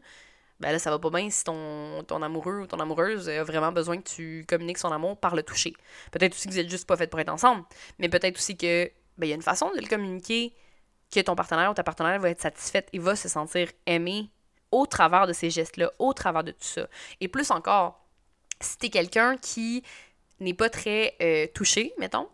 [0.59, 3.97] ben là, ça va pas bien si ton, amoureux ou ton amoureuse a vraiment besoin
[3.97, 5.73] que tu communiques son amour par le toucher.
[6.11, 7.63] Peut-être aussi que vous êtes juste pas fait pour être ensemble,
[7.97, 10.53] mais peut-être aussi que ben, y a une façon de le communiquer
[11.13, 14.29] que ton partenaire ou ta partenaire va être satisfaite et va se sentir aimé
[14.71, 16.87] au travers de ces gestes-là, au travers de tout ça.
[17.21, 18.05] Et plus encore,
[18.61, 19.83] si t'es quelqu'un qui
[20.39, 22.27] n'est pas très euh, touché, mettons,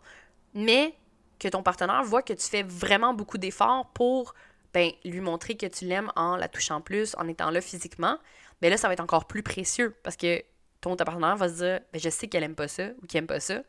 [0.54, 0.94] mais
[1.38, 4.34] que ton partenaire voit que tu fais vraiment beaucoup d'efforts pour
[4.72, 8.18] ben, lui montrer que tu l'aimes en la touchant plus, en étant là physiquement,
[8.60, 10.42] ben là, ça va être encore plus précieux parce que
[10.80, 13.26] ton partenaire va se dire ben, je sais qu'elle aime pas ça ou qu'il aime
[13.26, 13.62] pas ça,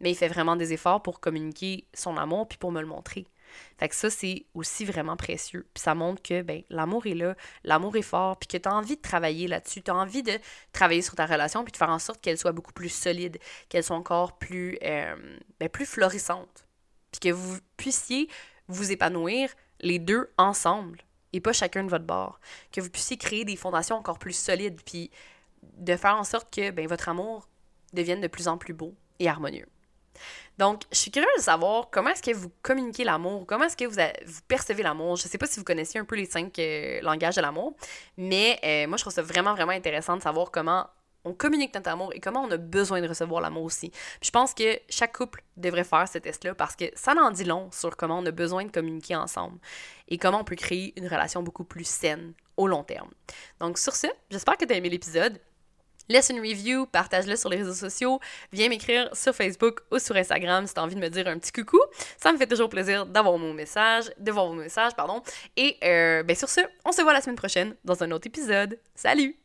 [0.00, 3.26] mais il fait vraiment des efforts pour communiquer son amour puis pour me le montrer.
[3.78, 5.66] Fait que ça, c'est aussi vraiment précieux.
[5.74, 8.74] Puis ça montre que ben, l'amour est là, l'amour est fort, puis que tu as
[8.74, 10.32] envie de travailler là-dessus, tu as envie de
[10.72, 13.38] travailler sur ta relation, puis de faire en sorte qu'elle soit beaucoup plus solide,
[13.68, 16.66] qu'elle soit encore plus, euh, ben, plus florissante,
[17.12, 18.28] puis que vous puissiez
[18.68, 22.40] vous épanouir les deux ensemble et pas chacun de votre bord.
[22.72, 25.10] Que vous puissiez créer des fondations encore plus solides, puis
[25.62, 27.48] de faire en sorte que ben, votre amour
[27.92, 29.66] devienne de plus en plus beau et harmonieux.
[30.58, 33.84] Donc, je suis curieuse de savoir comment est-ce que vous communiquez l'amour, comment est-ce que
[33.84, 35.16] vous, percevez l'amour.
[35.16, 37.74] Je ne sais pas si vous connaissez un peu les cinq euh, langages de l'amour,
[38.16, 40.86] mais euh, moi, je trouve ça vraiment, vraiment intéressant de savoir comment
[41.24, 43.90] on communique notre amour et comment on a besoin de recevoir l'amour aussi.
[44.22, 47.70] je pense que chaque couple devrait faire ce test-là parce que ça en dit long
[47.72, 49.58] sur comment on a besoin de communiquer ensemble
[50.08, 53.10] et comment on peut créer une relation beaucoup plus saine au long terme.
[53.58, 55.40] Donc sur ce, j'espère que tu as aimé l'épisode.
[56.08, 58.20] Laisse une review, partage-le sur les réseaux sociaux,
[58.52, 61.38] viens m'écrire sur Facebook ou sur Instagram si tu as envie de me dire un
[61.38, 61.80] petit coucou.
[62.18, 65.22] Ça me fait toujours plaisir d'avoir mon message, de voir vos messages, pardon.
[65.56, 68.78] Et euh, ben sur ce, on se voit la semaine prochaine dans un autre épisode.
[68.94, 69.43] Salut!